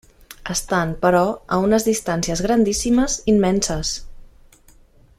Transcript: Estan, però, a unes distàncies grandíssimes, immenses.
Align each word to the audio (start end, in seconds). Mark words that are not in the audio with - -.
Estan, 0.53 0.93
però, 1.03 1.19
a 1.57 1.59
unes 1.65 1.85
distàncies 1.89 2.41
grandíssimes, 2.47 3.19
immenses. 3.37 3.93